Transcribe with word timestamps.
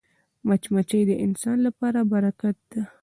مچمچۍ 0.47 1.01
د 1.09 1.11
انسان 1.25 1.57
لپاره 1.67 1.99
برکت 2.11 2.57
ده 2.71 2.81